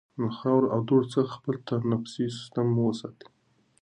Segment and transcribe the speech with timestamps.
[0.19, 3.27] د خاورو او دوړو څخه خپل تنفسي سیستم وساتئ.